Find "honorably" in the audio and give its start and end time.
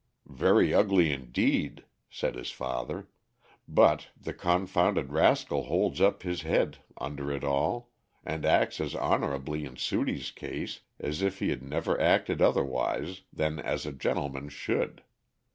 8.95-9.63